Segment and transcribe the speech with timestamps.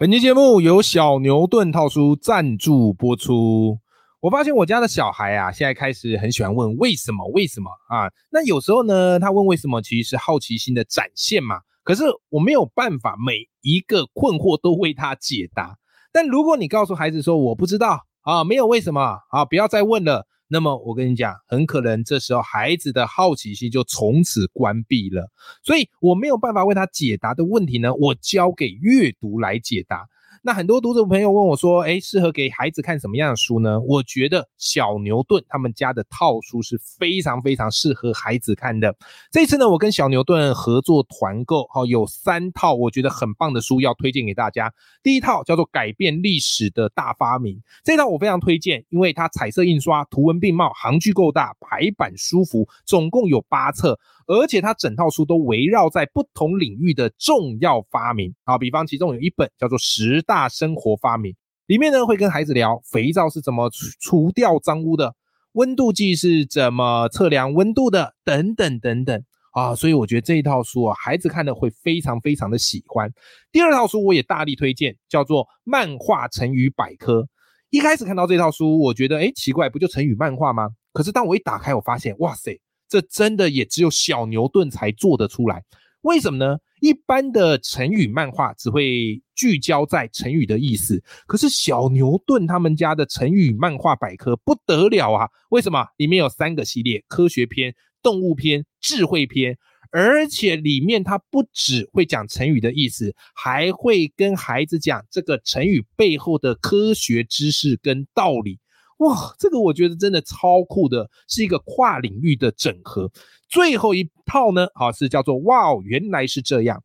[0.00, 3.78] 本期节目由小牛顿套书赞助播出。
[4.20, 7.26] 我发现我家的小孩啊，现在开始很喜欢问为什么？
[7.34, 8.08] 为什么啊？
[8.30, 11.56] 那有时候呢，他问为什么，其实是好奇心的展现嘛。
[11.82, 15.76] 可是我没有办法每一个困惑都为他解答。
[16.10, 20.26] 但如果你告诉孩子说我不知道啊，没有为什么啊，不要再问了。
[20.52, 25.30] 那么我跟你讲，很可能这时候孩子的好奇心就从此关闭了，
[25.62, 30.08] 所以我没有办法为他解答的问题呢，我交给阅读来解答。
[30.42, 38.96] 那很多读者朋友问我说：“哎，适合给孩子看什么样的书呢？”我觉得小牛顿他们家的套书是非常非常适合孩子看的。
[39.30, 44.72] 这次呢，我跟小牛顿合作团购，哈，有三套我觉得很棒的书要推荐给大家。
[45.02, 54.00] 第一套叫做《改变历史的大发明》，这套我非常推荐，因为它彩色印刷，图文并茂，行距够大，排版舒服，总共有八册。
[54.30, 61.32] 而且它整套书都围绕在不同领域的重要发明啊，比方其中有一本叫做《十大生活发明》，
[61.66, 65.12] 里面呢会跟孩子聊肥皂是怎么除除掉脏污的，
[65.54, 73.12] 温度计是怎么测量温度的，等等等等啊，所以我觉得这一套书啊，孩子看的会非常非常的喜欢。
[73.50, 77.22] 第二套书我也大力推荐，叫做《漫画成语百科》。
[77.70, 80.68] 一开始看到这套书，我觉得哎奇怪，不就成语漫画吗？
[80.92, 82.60] 可是当我一打开，我发现哇塞！
[82.90, 85.62] 这真的也只有小牛顿才做得出来，
[86.02, 86.58] 为什么呢？
[86.80, 95.28] 一般的成语漫画只会聚焦在成语的意思，可是小牛顿他们家的成语漫画百科不得了啊！
[95.50, 95.86] 为什么？
[95.98, 99.58] 里面有三个系列：科学篇、动物篇、智慧篇，
[99.92, 108.58] 而且里面它不只会讲成语的意思，还会跟孩子讲这个成语背后的科学知识跟道理。
[109.00, 113.10] 哇，这个我觉得真的超酷的，是一个跨领域的整合。
[113.48, 116.82] 最后一套呢，好是叫做哇，原来是这样。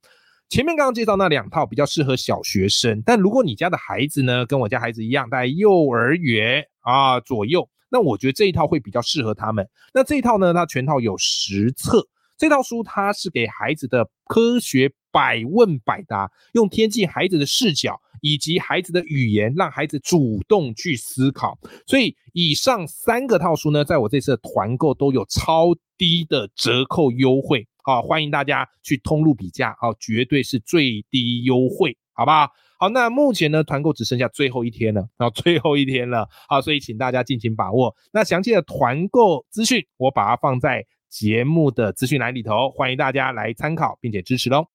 [0.47, 9.67] 前面刚刚介绍那两套比较适合小学生，但如果你家的孩子呢，跟我家孩子一样在幼儿园啊左右，那我觉得这一套会比较适合他们。
[9.93, 17.99] 那这一套呢，它全套有十册，这套书它是给孩子的科学百问百答，用贴近孩子的视角。
[18.21, 21.57] 以及孩子的语言，让孩子主动去思考。
[21.87, 32.49] 所以以上三个套书呢，在我这次的团购都有超低的折扣优惠，好，欢迎大家去通路比价，好，绝对是最低优惠，好不好？
[32.77, 37.95] 好，那目前呢，团购只剩下最后一天了，然后最后一天了，好，所以请大家尽情把握。
[38.11, 44.74] 那详细的团购资讯，我把它放在节目的资讯栏里头，欢迎大家来参考并且支持喽。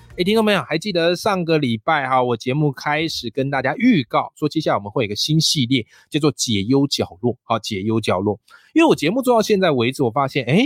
[0.17, 7.37] 哎，听众朋友，还记得上个礼拜哈，我节目开始跟大家预告说，接下来我们会有一个新系列，叫做解忧角落。
[7.43, 8.37] 好，解忧角落，
[8.73, 10.65] 因为我节目做到现在为止，我发现，哎，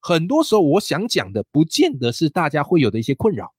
[0.00, 3.52] 很多时候我想讲的，不见得是大家会有的一些困扰，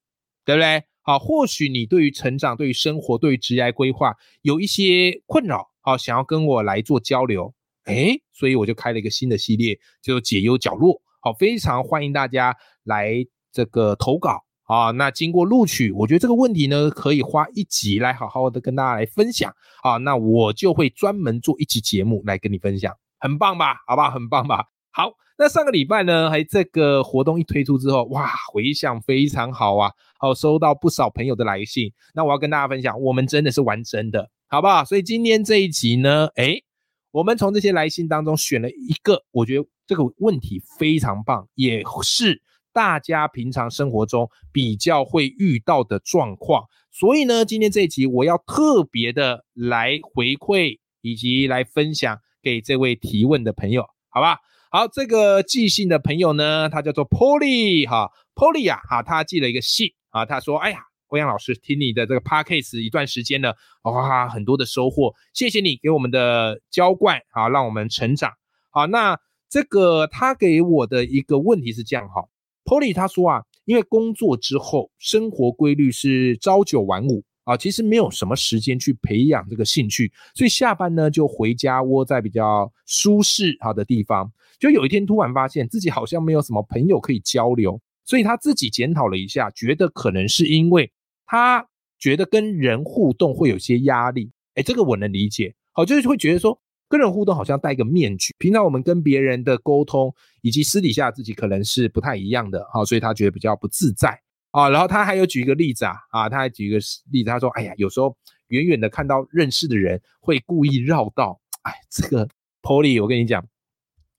[0.43, 0.83] 对不对？
[1.03, 7.53] 好，或许你对于成长、对于生活、对于职业规划有一些困扰，好，想要跟我来做交流，
[7.83, 10.99] 哎，所以我就开了一个新的系列，叫做解忧角落。
[11.19, 14.43] 好，非常欢迎大家来这个投稿。
[14.71, 19.97] 啊，那经过录取，我觉得这个问题呢，可以花一集来好好的跟大家来分享啊。
[19.97, 23.75] 那我就会专门做一集节目来跟你分享，很棒吧？
[23.85, 24.63] 好吧，很棒吧？
[24.93, 31.91] 好，那上个礼拜呢，还这个活动一推出之后，哇，回响非常好啊，好，收到不少朋友的来信。
[32.13, 34.85] 那我要跟大家分享，我们真的是玩真的，好不好？
[34.85, 36.63] 所以今天这一集呢，诶，
[37.11, 42.41] 我们从这些来信当中选了一个，我觉得这个问题非常棒，也是。
[42.73, 54.37] 大家平常生活中比较会遇到的状况，所以呢，今天这一集我要特别的来回馈以及来分享给这位提问的朋友，好吧？
[54.71, 63.53] 好，这个寄信的朋友呢，他叫做 Polly 哈，Polly 啊，哈，他寄了一个信啊，他说：“哎呀，欧阳老师，听你的这个 Podcast 一段时间了，
[63.83, 68.31] 哇，很多的收获，谢谢你给我们的浇灌啊，让我们成长。
[68.69, 69.19] 好，那
[69.49, 72.23] 这个他给我的一个问题是这样哈。”
[72.63, 84.31] Polly 他说啊，因为工作之后生活规律是朝九晚五啊，其实没有什么时间去培养这个兴趣，所以下班呢就回家窝在比较舒适好的地方。
[84.59, 90.91] 就有一天突然发现自己好像没有什么朋友可以交流，所以他自己检讨了一下，觉得可能是因为
[91.25, 91.67] 他
[91.97, 94.31] 觉得跟人互动会有些压力。
[94.53, 96.59] 哎，这个我能理解好，就是会觉得说
[96.91, 104.09] 跟人互动好像戴个面具，平常我们跟别人的沟通以及私底下自己可能是不太一样的，好，所以他觉得比较不自在
[104.51, 104.69] 啊。
[104.69, 106.77] 然后他还有举一个例子啊，啊，他还举一个
[107.09, 108.13] 例子，他说，哎呀，有时候
[108.47, 112.27] 远远的看到认识的人会故意绕道，哎，这个
[112.61, 113.41] Polly，我跟你讲，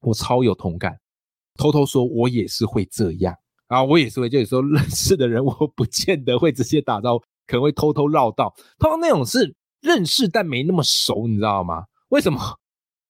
[0.01, 0.99] 我超有同感，
[1.59, 3.37] 偷偷说，我也是会这样。
[3.67, 8.55] 啊，我也是会，就有时候认识的人，我不见得会直接打招呼，可能会偷偷绕道。
[8.79, 11.85] 通常那种是认识但没那么熟，你知道吗？
[12.09, 12.39] 为什么？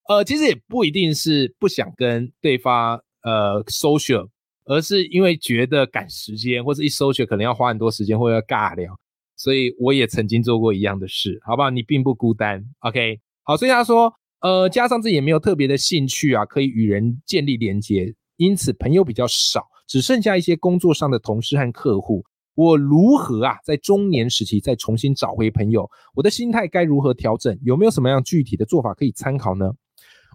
[0.09, 4.29] 呃，其实也不一定是不想跟对方呃 social，
[4.65, 8.99] 而是因为觉得赶时间，或者一 social 可能要花很多时间，或者要尬聊。
[9.37, 11.71] 所以我也曾经做过一样的事，好不好？
[11.71, 13.19] 你并不孤单，OK？
[13.43, 19.67] 好，所以他说，呃，加上自己也没有特别的兴趣啊，可以与人建立连接，因此朋友比较少。
[19.89, 25.91] 只剩下一些工作上的同事和客户，我如何啊，在中年时期再重新找回朋友？
[26.15, 27.59] 我的心态该如何调整？
[27.63, 29.71] 有没有什么样具体的做法可以参考呢？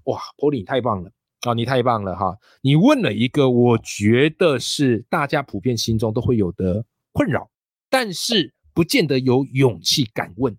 [0.07, 1.11] 哇，Polly 太棒了
[1.41, 2.35] 啊，你太棒了哈！
[2.61, 7.49] 你问了一个我觉得是大家普遍心中都会有的困扰，
[7.89, 10.57] 但是不见得有勇气敢问，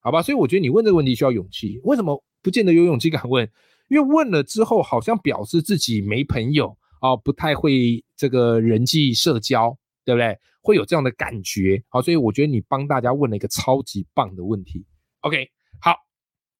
[0.00, 0.22] 好吧？
[0.22, 1.78] 所以我觉得你问这个问题需要勇气。
[1.84, 3.50] 为什么不见得有勇气敢问？
[3.88, 6.78] 因为问了之后好像表示自己没朋友。
[7.02, 10.38] 啊，不太会这个人际社交，对不对？
[10.60, 14.86] 会有这样的感觉，好，所以我觉得你帮大家问了一个超级棒的问题。
[15.22, 15.50] OK，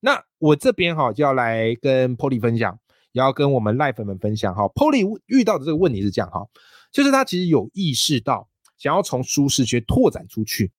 [0.05, 2.77] 那我这边哈就要来跟 Polly 分享，
[3.13, 4.65] 也要跟我们赖粉们分享哈。
[4.65, 6.45] Polly 遇到的这个问题是这样哈，
[6.91, 10.73] 就是他其实有意识到想要从舒适圈拓展出去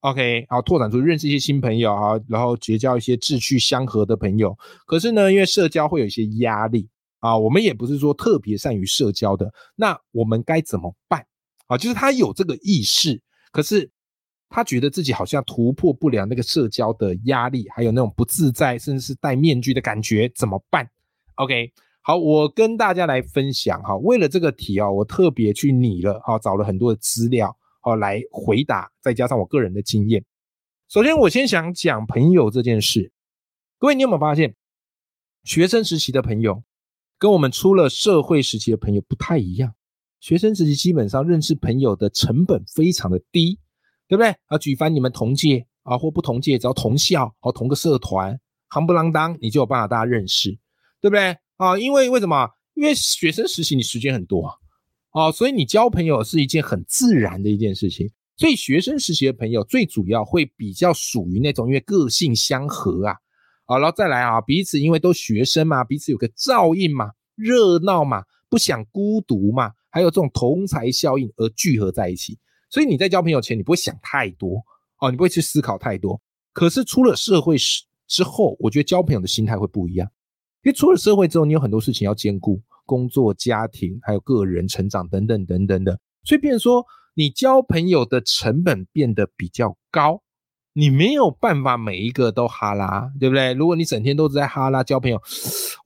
[0.00, 4.56] ，OK，好，拓展出去认识一些新朋友啊，然后结交一些志趣相合的朋友。
[4.86, 6.88] 可是呢，因为社交会有一些压力。
[7.20, 11.26] 啊，我们也不是说特别善于社交的，那我们该怎么办？
[11.66, 13.20] 啊，就是他有这个意识，
[13.52, 13.90] 可是
[14.50, 20.90] 他觉得自己好像突破不了那个社交的压力，还有那种不自在，甚至是戴面具的感觉，怎么办
[21.36, 30.22] ？OK，好，我跟大家来分享哈，为了这个题啊，我特别去拟了哈，找了很多的资料哦来回答，再加上我个人的经验。
[30.88, 33.12] 首先，我先想讲朋友这件事，
[33.78, 34.56] 各位，你有没有发现，
[35.44, 36.62] 学生时期的朋友？
[37.18, 39.74] 跟我们出了社会时期的朋友不太一样，
[40.20, 43.58] 学生时期基本上认识朋友的成本非常的低，
[44.10, 44.34] 对不对？
[44.46, 48.36] 啊，举凡你们同届啊或不同届，只要同校或同个社团，
[48.68, 50.50] 夯不啷当你就有办法大家认识，
[51.00, 51.36] 对不对？
[51.58, 52.50] 啊，因为为什么？
[52.74, 54.52] 因为学生实习你时间很多
[55.10, 58.10] 啊，所以你交朋友是一件很自然的一件事情。
[58.36, 63.14] 所以学生实习的朋友最主要会比较属于那种因为个性相合啊。
[63.64, 72.36] 好，然后再来啊，彼此因为都学生嘛，彼此有个照应嘛，热闹嘛，不想孤独嘛，还有这种同才效应而聚合在一起。
[72.70, 74.64] 所以你在交朋友前，你不会想太多
[75.00, 76.20] 哦，你不会去思考太多。
[76.52, 80.08] 可是出了社会时之后，我觉得交朋友的心态会不一样，
[80.62, 86.84] 因为出了社会之后，你有很多事情要兼顾，工作、家庭，还有个人成长等等等等的，所以变成说
[87.14, 90.22] 你交朋友的成本变得比较高。
[90.72, 93.52] 你没有办法每一个都哈拉，对不对？
[93.54, 95.20] 如果你整天都在哈拉交朋友，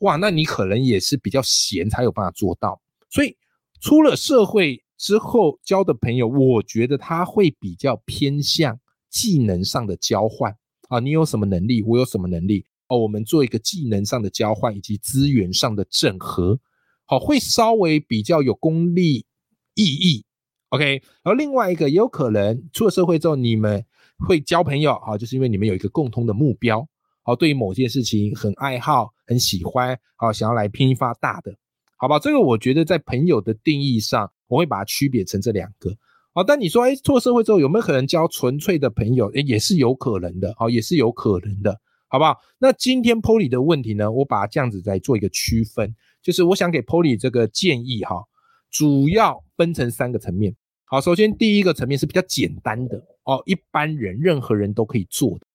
[0.00, 2.78] 哇，那你可能也是比较闲才有办法做到。
[3.08, 3.34] 所以
[3.80, 8.78] 出了社会之后交的朋友，我觉得他会比较偏向
[9.10, 10.56] 技能上的交换
[10.88, 11.00] 啊。
[11.00, 16.58] 你有什么能力，我有什么能力哦，我们做一个技能上的交换以及资源上的整合，
[17.06, 19.26] 好，会稍微比较有功利
[19.74, 20.24] 意义。
[20.70, 23.84] OK，然后另外一个也有可能出了社会之后，你们。
[24.28, 26.86] 会交朋友啊，就是因为你们有一个共同的目标，
[27.24, 31.52] 好，对于某件事情很爱好、很喜欢，好，想要来拼一发大的，
[31.96, 32.16] 好吧？
[32.20, 35.96] 这个我觉得在朋友的定义上，我会把它区别成这两个，
[36.32, 36.44] 好。
[36.44, 39.30] 但你说，哎，出了社会之后有没有可能交纯粹的朋友？
[39.34, 42.36] 哎，也是有可能的，好，也是有可能的，好不好？
[42.58, 48.22] 那今天 Polly 的问题呢，我把它这样子来做一个区分，就是我想给 Polly 这个建议哈，
[48.70, 50.54] 主要分成三个层面。
[50.84, 55.46] 好，首先第一个层面是比较简单的哦，一般人任何人都可以做的，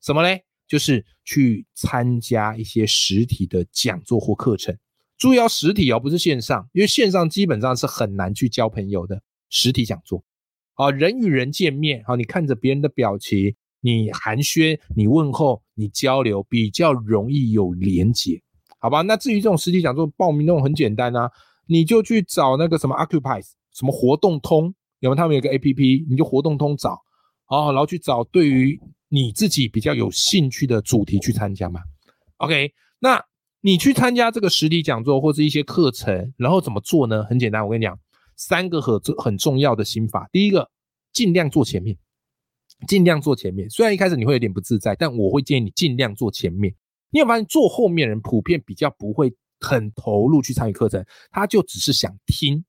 [0.00, 0.42] 什么嘞？
[0.68, 4.76] 就是去参加一些实体的讲座或课程，
[5.18, 9.22] 注意要实体哦，不是线上，因为线上基本上是很难去交朋友的。
[9.48, 10.22] 实体讲座，
[10.74, 18.42] 啊，人与人见面，好，你看着别人的表情，你寒暄，你问候，你交流，比较容易有连结，
[18.80, 19.02] 好吧？
[19.02, 21.30] 那至于这种实体讲座报名那种很简单啊，
[21.68, 24.74] 你就去找那个什么 Occupies，什么活动通。
[25.00, 26.98] 有没有他们有个 A P P，你就活动通找，
[27.48, 31.80] 哦，然后去找对于你自己比较有兴趣的主题去参加嘛。
[32.38, 33.22] OK，那
[33.66, 37.24] 你去参加这个实体讲座或者一些课程，然后怎么做呢？
[37.24, 37.98] 很简单，我跟你讲，
[38.36, 40.28] 三个很很重要的心法。
[40.30, 40.70] 第一个，
[41.12, 41.98] 尽量坐前面，
[42.86, 43.68] 尽量坐前面。
[43.68, 46.72] 虽然一开始你会有点不自在，但我会建议你尽量坐前面。
[47.10, 52.64] 你有发现坐后面人普遍比较不会很投入去参与课程，他就只是想听，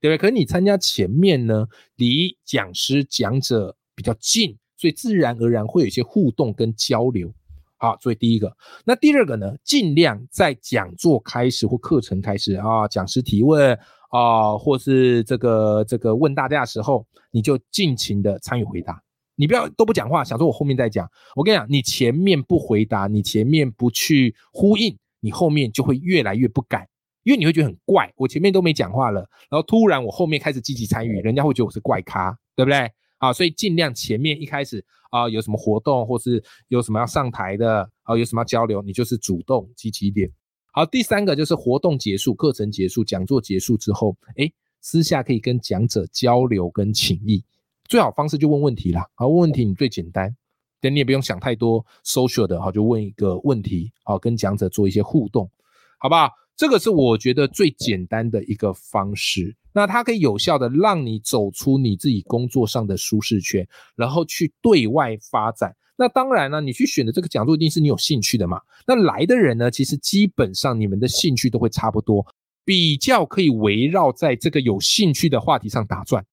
[0.00, 0.18] 对不对？
[0.18, 1.66] 可是你参加前面呢，
[1.96, 7.34] 离讲师讲者比较近，所以自然而然会有一些互动跟交流。
[7.78, 8.52] 好，所以第一个，
[8.84, 13.78] 那第二个呢，尽量在讲座开始或课程开始啊，讲师提问
[14.10, 19.00] 啊，或是这个这个问大家的时候，你就尽情的参与回答。
[19.36, 21.08] 你不要都不讲话，想说我后面再讲。
[21.36, 26.88] 我跟你讲，你前面不回答，你前面不去呼应，你后面就会越来越不敢，
[27.22, 28.12] 因为你会觉得很怪。
[28.16, 32.90] 我前面都没讲话了，然后突然我后面开始积极参与，人家会觉得我是怪咖，对不对？
[33.18, 40.30] 啊，所以尽量前面一开始啊，有什么活动或是有什么要上台的啊，有什么要交流，你就是主动积极点。
[40.72, 47.44] 好，第三个就是活动结束、课程结束、讲座结束之后，哎，私下可以跟讲者交流跟请益。
[47.88, 50.36] 最好方式就问问题啦，好，问问题你最简单，
[50.80, 55.50] 等你也不用想太多 social 的，好，就问一个问题，好，跟讲者做一些互动，
[55.98, 56.30] 好不好？
[56.58, 65.72] 这个是我觉得最简单的一个方式，那它可以有效的让你走出你自己工作上的舒适圈，然后去对外发展。
[65.96, 68.60] 那当然了，你去选的这个讲座一定是你有兴趣的嘛。
[68.88, 72.26] 那来的人呢，其实基本上你们的兴趣都会差不多，
[72.64, 76.26] 比较可以围绕在这个有兴趣的话题上打转。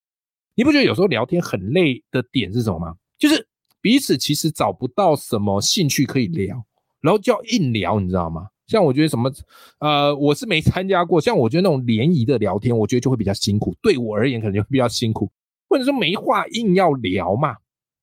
[0.56, 2.96] 你不觉得有时候聊天很累的点是什么吗？
[3.20, 3.48] 就是
[3.80, 6.66] 彼此其实找不到什么兴趣可以聊，
[7.00, 8.48] 然后就要硬聊，你知道吗？
[8.68, 9.32] 像我觉得什么，
[9.80, 11.22] 呃，我是没参加过。
[11.22, 13.76] 像我觉得那种联谊的聊天，我觉得就会比较辛苦。
[13.82, 15.30] 对我而言，可能就比较辛苦，
[15.70, 17.56] 或者说没话硬要聊嘛，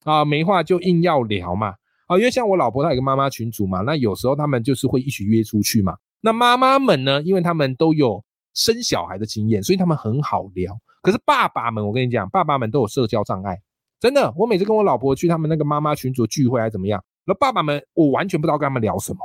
[0.04, 1.74] 啊，没话就硬要聊嘛，
[2.06, 5.96] 啊，因为像我老婆她有个妈妈群组嘛，那有时候他们就是会一起约出去嘛。
[6.20, 8.22] 那妈妈们呢，因为他们都有
[8.54, 10.78] 生小孩的经验，所以他们很好聊。
[11.02, 13.60] 可是爸爸们，我跟你讲，爸爸们都有社交障碍，
[13.98, 14.32] 真的。
[14.36, 19.18] 我每次跟我老婆去他们那个妈妈群组聚会还怎么样，那爸爸们我完全不知道跟他们聊什么。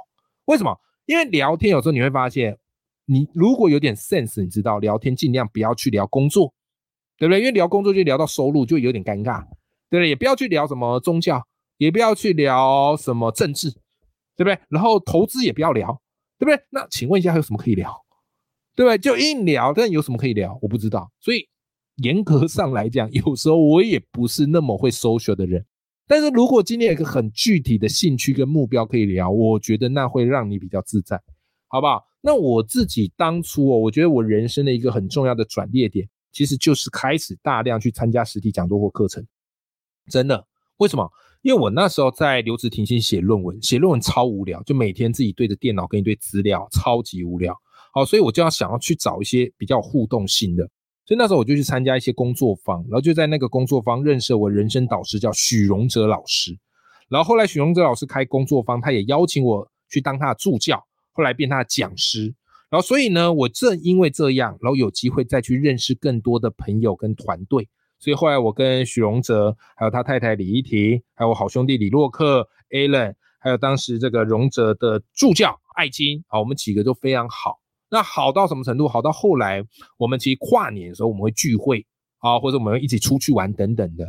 [0.46, 0.76] 为什么？
[1.08, 2.56] 因为聊天有时候你会发现，
[3.06, 6.54] 你如果有点 sense，你知道聊天尽量不要去聊工作，
[7.18, 7.40] 对不对？
[7.40, 9.42] 因为聊工作就聊到收入就有点尴尬，
[9.90, 10.10] 对不对？
[10.10, 11.42] 也不要去聊什么宗教，
[11.78, 13.72] 也不要去聊什么政治，
[14.36, 14.60] 对不对？
[14.70, 16.00] 然后投资也不要聊，
[16.38, 16.64] 对不对？
[16.70, 17.92] 那请问一下还有什么可以聊？
[18.76, 18.98] 对不对？
[19.00, 20.60] 就硬聊，但有什么可以聊？
[20.62, 21.48] 我不知道，所以。
[22.04, 25.66] 严格上来讲，有时候我也不是那么会 social 的人。
[26.08, 31.22] 但是如果今天有一个很具体的兴趣跟目标可以聊，我觉得那会让你比较自在，
[31.68, 32.04] 好不好？
[32.22, 39.26] 那我自己当初哦，我觉得我人生的一个很重要的转捩点，其实就是开始大量去参加实体讲座或课程。
[40.10, 40.48] 真的，
[40.78, 41.10] 为什么？
[41.44, 47.56] 因为我那时候在留职停薪写论文，写论文超无聊，就每天自己对着电脑跟一堆资料，超级无聊。
[47.94, 50.70] 好，所以我就要想要去找一些比较互动性的。
[51.08, 56.52] 所以那时候我就去参加一些工作坊，然后就在那个工作坊认识我人生导师，叫许荣哲老师。
[57.08, 62.36] 然后后来许荣哲老师开工作坊，他也邀请我去当他的助教，后来变他的讲师。
[62.70, 67.70] 然后所以呢，我正因为这样，然后有机会再去认识更多的朋友跟团队。
[67.98, 77.60] 所以后来我跟许荣哲，还有他太太李依婷，还有我好兄弟李洛克、Alan，还有当时这个荣哲的助教艾金，啊，我们几个都非常好。
[77.90, 78.88] 那好到什么程度？
[78.88, 79.64] 好到后来，
[79.98, 81.86] 我们其实跨年的时候我们会聚会
[82.20, 84.06] 啊，或者我们一起出去玩等等的。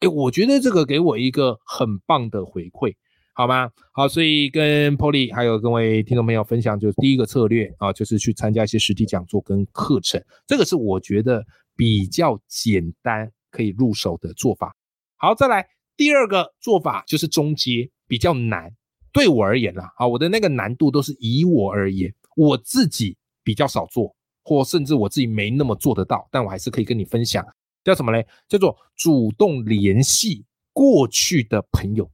[0.00, 2.94] 哎，我觉得这个给我一个很棒的回馈，
[3.34, 3.68] 好吗？
[3.92, 11.44] 好，所以跟 Polly 还有各位听众朋友分享，就是第一个策略啊，就是去参加一些实体讲座跟课程，这个是我觉得
[11.76, 14.74] 比较简单可以入手的做法。
[15.16, 15.66] 好，再来
[15.96, 18.72] 第二个做法就是中阶比较难，
[19.12, 22.12] 对我而言啦，啊，我的那个难度都是以我而言。
[22.36, 27.44] 我自己比较少做，或甚至我自己没那么做得到，但我还是可以跟你分享，
[27.82, 28.24] 叫什么嘞？
[28.48, 32.08] 叫做主动联系过去的朋友。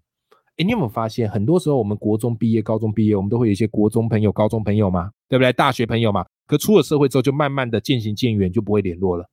[0.57, 5.53] 哎，你有没有发现，很多时候我们国中毕业、高中毕业，我们都会有一些国中朋友、高中朋友嘛，对不对？
[5.53, 9.29] 大学朋友嘛，可出了社会之后，就慢慢的渐行渐远，就不会联络了，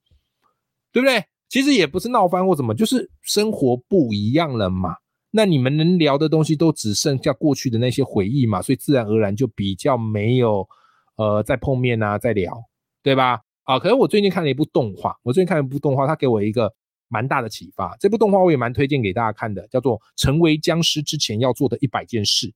[0.92, 1.24] 对不对？
[1.48, 4.96] 其实也不是闹翻或怎么，就是生活不一样了嘛。
[5.32, 10.68] 那你们能聊的东西都只剩下过去的那些回忆嘛，所以自然而然就比较没有，
[11.16, 12.54] 呃，再碰面啊，再聊，
[13.02, 13.40] 对吧？
[13.64, 16.70] 啊，可是我最近看了一部动画，我最近看了一部动画，它给我一个
[17.08, 17.96] 蛮大的启发。
[17.98, 22.48] 这部动画我也蛮推荐给大家看的，叫做《成为僵尸之前要做的一百件事》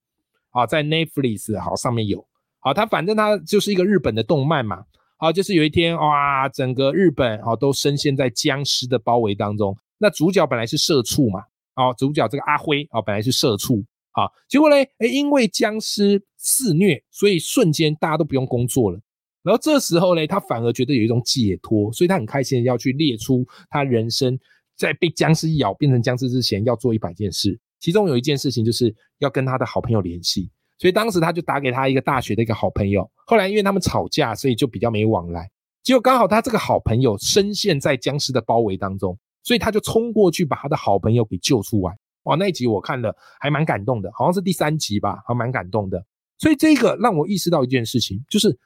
[0.50, 2.26] 啊，在 Netflix 好上面有。
[2.60, 4.84] 好，它反正它就是一个日本的动漫嘛。
[5.18, 9.78] 好，就是有一天哇，整个日本好都深陷在僵尸的包围当中。
[9.98, 11.44] 那主角本来是社畜嘛。
[11.76, 19.00] 哦，主角这个阿辉啊，本来是社畜啊，结果呢，哎，因为僵尸肆虐，所以瞬间大家都不用工作了。
[19.44, 24.40] 然后这时候呢，他反而觉得有一种解脱，所以他很开心要去列出他人生
[24.76, 27.60] 在被僵尸咬变成僵尸之前要做一百件事。
[27.80, 33.08] 其中有一件事情就是要跟他的好朋友联系，所以当时他就打给他一个大学的一个好朋友。
[33.28, 35.48] 后来因为他们吵架，所以就比较没往来。
[35.84, 41.98] 结果刚好他这个好朋友深陷在僵尸的包围当中，所以他就冲过去把他的好朋友给救出来。
[42.24, 46.04] 哇，那一集我看了还蛮感动的，好像是第三集吧，还蛮感动的。
[46.40, 48.58] 所以这个让我意识到一件事情，就是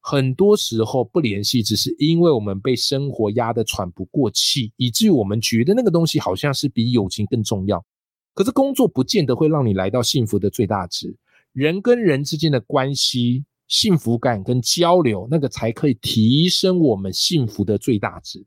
[0.00, 7.84] 很多时候不联系，只是因为我们被生活压得喘不过气，以至于我们觉得那个东西好像是比友情更重要。
[8.32, 11.14] 可是工作不见得会让你来到幸福的最大值，
[11.52, 18.46] 人跟人之间的关系、幸福感跟交流，那个才可以提升我们幸福的最大值，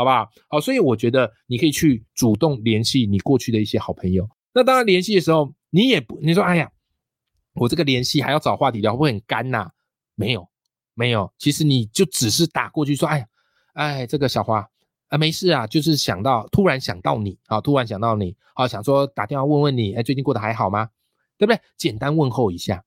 [0.00, 0.26] 好不好？
[0.48, 4.26] 好，所以我觉得你可以去主动联系你过去的一些好朋友。
[4.54, 6.70] 那当然联系的时候，你也不你说，哎呀。
[7.52, 9.68] 我这个联系还要找话题聊，会很干呐？
[10.14, 10.48] 没有，
[10.94, 11.30] 没有。
[11.36, 13.26] 其实你就只是打过去说，哎呀，
[13.74, 14.66] 哎，这个小花
[15.08, 20.88] 啊，没事啊，就是想到突然想到你啊，突然想到你啊，想说打电话问问你，哎，最近过得还好吗？
[21.36, 21.60] 对不对？
[21.76, 22.84] 简单问候一下。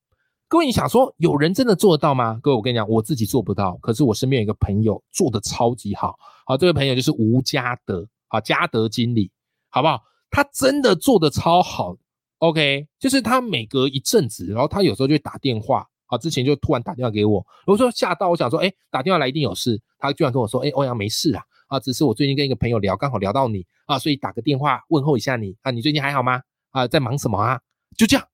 [0.53, 2.39] 各位，你想说有人真的做得到吗？
[2.43, 6.15] 各位，我跟你讲，我自己做不到，可是我身边有一个朋友做的超级好。
[6.45, 9.31] 好，这位朋友就是吴家德，好，嘉德经理，
[9.71, 9.99] 好不好？
[10.29, 11.97] 他真的做的超好。
[12.37, 26.39] OK，就是他每隔一阵子，然后他有时候就会打电话，啊，之前就突然打电话给我，我说吓到，我想说，哎，打电话来一定有事，他居然跟我说，哎，欧阳没事啊，啊，只是我最近跟一个朋友聊，刚好聊到你啊，所以打个电话问候一下你啊，你最近还好吗？
[26.69, 27.59] 啊，在忙什么啊？
[27.97, 28.27] 就这样，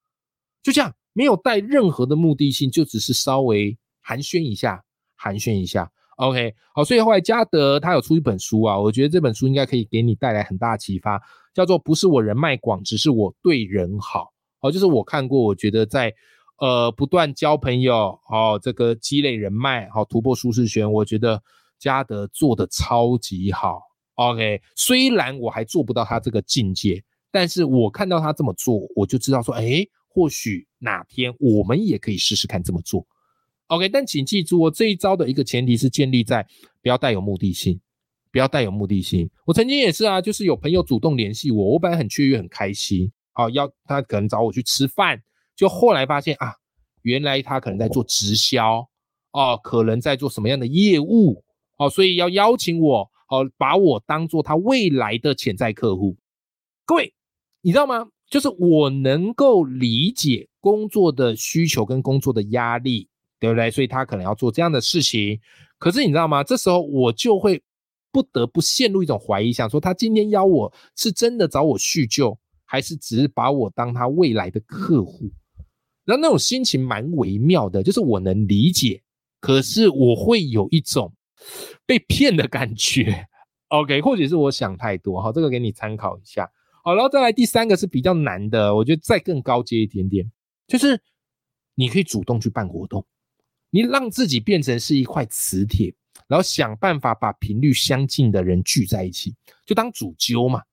[0.61, 4.83] 就这样，没有带任何的目的性，就只是稍微寒暄一下，
[5.15, 5.91] 寒暄一下。
[6.17, 11.21] OK，好，所以后来嘉德他有出一本书啊，我觉得这本书应该可以给你带来很大的启发，
[11.53, 14.33] 叫做不是我人脉广，只是我对人好。
[14.59, 16.13] 哦，就是我看过，我觉得在
[16.59, 21.41] 呃不断交朋友，哦这个积累人脉，好突破舒适圈，我觉得
[21.77, 23.81] 嘉德做的超级好。
[24.15, 27.01] OK，虽然我还做不到他这个境界，
[27.31, 33.07] 但是我看到他这么做，我就知道说，哎，或许哪天我们也可以试试看这么做。
[33.67, 36.45] OK，但请记住哦，这一招的一个前提是建立在
[36.81, 37.79] 不要带有目的性，
[38.31, 39.29] 不要带有目的性。
[39.45, 45.21] 我曾经也是啊，就是有朋友主动联系我，我本来很雀跃很开心，好要他可能找我去吃饭，
[45.55, 46.55] 就后来发现啊，
[47.03, 48.89] 原来他可能在做直销
[49.33, 51.43] 哦，可能在做什么样的业务
[51.77, 56.17] 哦，所以要邀请我哦，把我当做他未来的潜在客户。
[56.85, 57.13] 各位，
[57.61, 58.07] 你知道吗？
[58.29, 63.07] 就是我能够理解工作的需求跟工作的压力。
[63.41, 63.71] 对不对？
[63.71, 65.39] 所以他可能要做这样的事情，
[65.77, 66.43] 可是你知道吗？
[66.43, 67.63] 这时候我就会
[68.11, 75.31] 不得不陷入一种怀疑，想说他今天邀我是真的找我叙旧，还是只是把我当他未来的客户？
[76.03, 79.01] 然后那种心情蛮微妙的，就是我能理解，
[79.39, 81.13] 可是我会有一种
[81.85, 83.25] 被骗的感觉。
[83.69, 86.51] OK，或许是我想太多，好，这个给你参考一下。
[86.83, 90.31] 好，然后再来第三个是比较难的，我觉得再更高阶一点点，
[90.67, 91.01] 就是
[91.75, 93.05] 你可以主动去办活动。
[93.71, 95.93] 你让自己变成是一块磁铁，
[96.27, 100.63] 然后想办法把频率相近的人聚在一起，就当主揪嘛，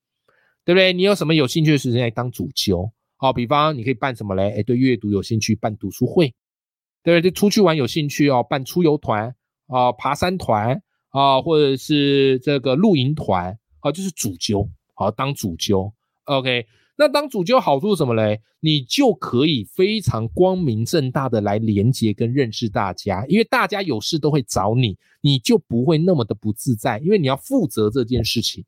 [0.64, 0.92] 对不对？
[0.94, 2.90] 你有什么有兴趣的事情来当主揪？
[3.16, 4.50] 好，比方你可以办什么嘞？
[4.56, 6.34] 哎，对阅读有兴趣，办读书会，
[7.02, 7.30] 对不对？
[7.30, 9.34] 出去玩有兴趣哦，办出游团
[9.66, 14.66] 啊，爬山团啊，或者是这个露营团，好，就是主揪，
[14.96, 15.92] 好，当主揪
[16.24, 16.66] ，OK。
[16.98, 18.40] 那当主就好处是什么嘞？
[18.60, 28.64] 你就可以非常光明正大的来连接跟认识大家，因为大家有事都会找你，你就不会那么的不自在，因为你要负责这件事情，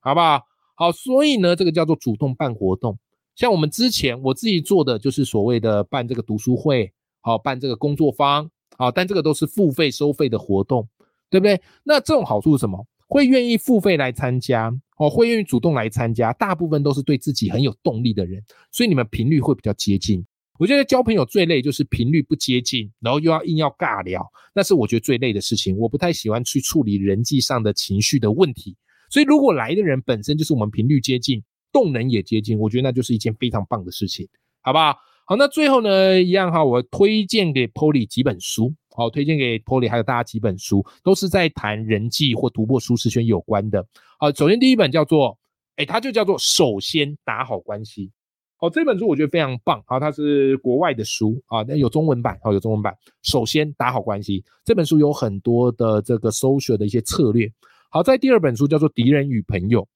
[0.00, 0.42] 好不好？
[0.74, 2.98] 好，所以呢，这个叫做主动办活动。
[3.36, 10.88] 像我们之前我自己做的就是所谓的办这个读书会，好办这个工作坊，好，但这个都是付费收费的活动，
[11.30, 11.60] 对不对？
[11.84, 12.84] 那这种好处是什么？
[13.06, 14.74] 会愿意付费来参加。
[15.00, 20.22] 哦，会愿意主动来参加，大部分都是对自己很有动力的人，所以你们频率会比较接近。
[20.58, 24.22] 我觉得交朋友最累就是频率不接近，然后又要硬要尬聊，
[24.54, 25.74] 那是我觉得最累的事情。
[25.78, 28.76] 我不太喜欢去处理人际上的情绪的问题，
[29.08, 34.28] 所以如果来的人本身就是我们频率接近，动能也接近，我觉得那就是一件非常棒的事情，
[34.60, 34.94] 好不好？
[35.24, 38.74] 好，那最后呢，一样哈，我推荐给 Polly 几本书。
[39.00, 43.82] 好，推荐给 Polly 还有大家几本书，都是在谈人际或突破舒适圈有关的。
[44.18, 45.38] 好，首先第一本叫做，
[45.76, 48.10] 哎，它就叫做首先打好关系。
[48.58, 49.82] 好，这本书我觉得非常棒。
[49.86, 52.38] 好，它是国外的书啊，那有中文版。
[52.42, 52.94] 好，有中文版。
[53.22, 57.50] 首先打好关系，这本书有很多的这个 social 的一些策略。
[57.90, 59.88] 好，在第二本书叫做敌人与朋友。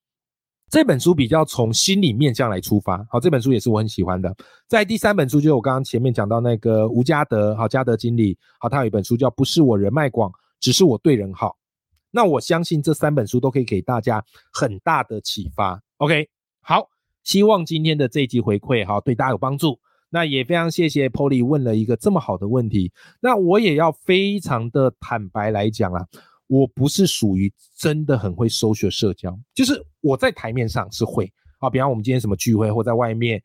[0.70, 4.34] 这本书比较从心理面向来出发，好，这本书也是我很喜欢的。
[4.66, 11.48] 在第三本书，就是我刚刚前面讲到那个吴家德，好，家德经理，好，他有一本书叫《不是我人脉广，只是我对人好》。
[12.10, 15.80] 那我相信这三本书都可以给大家很大的启发。
[15.98, 16.28] OK，
[16.60, 16.88] 好，
[17.22, 19.78] 希望今天的这一集回馈哈对大家有帮助。
[20.10, 22.92] 那也非常谢谢 Polly 问了一个这么好的问题。
[23.20, 26.06] 那我也要非常的坦白来讲啊，
[26.46, 33.42] 我不是属于真的很会 social 社交，就是我在台面上是会啊，比方我们今天什么聚会或在外面。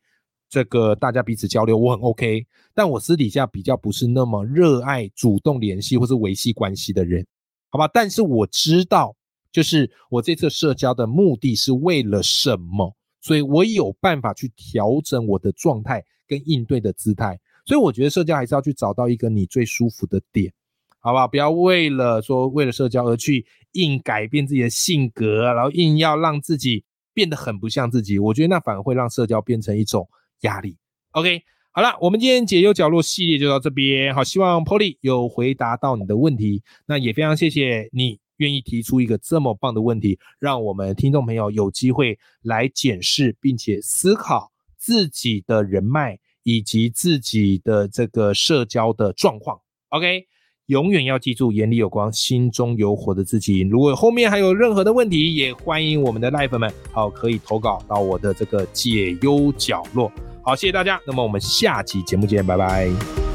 [0.52, 7.24] 这个大家彼此交流，我很 OK，但我私底下比较不是那么热爱主动联系或是维系关系的人，
[7.68, 7.88] 好吧？
[7.94, 9.14] 但是我知道，
[9.52, 17.38] 就是我这次社交的目的是为了什么，所以我有办法去调整我的状态跟应对的姿态。
[17.64, 20.52] 所以我觉得社交还是要去找到一个你最舒服的点，
[21.00, 21.26] 好不好？
[21.26, 28.18] 不要为了说为了社交而去硬改变自己的性格，然后硬要让自己变得很不像自己。
[28.18, 30.08] 我觉得那反而会让社交变成一种。
[30.42, 30.74] 压力
[31.10, 34.14] ，OK，好了，我们今天解忧角落系列就到这边。
[34.14, 36.62] 好，希望 Polly 有回答到你的问题。
[36.86, 49.60] 那也非常谢谢你愿意提出一个这么棒的问题，让我们听众朋友有机会来检视并且思考自己的人脉以及自己的这个社交的状况。
[49.90, 50.26] OK。
[50.70, 53.62] 永远要记住，眼里有光，心中有火的自己。
[53.62, 60.12] 如果后面还有任何的问题，也欢迎我们的赖粉们，好，可以投稿到我的这个解忧角落。
[60.42, 61.00] 好，谢谢大家。
[61.04, 63.29] 那么我们下期节目见，拜拜。